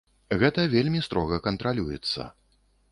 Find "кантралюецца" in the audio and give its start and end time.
1.51-2.21